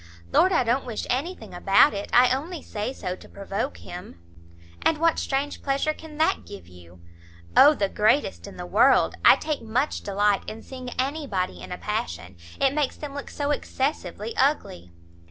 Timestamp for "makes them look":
12.73-13.29